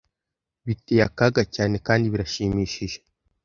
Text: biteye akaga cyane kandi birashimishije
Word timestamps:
biteye 0.65 1.01
akaga 1.09 1.41
cyane 1.55 1.75
kandi 1.87 2.05
birashimishije 2.13 2.97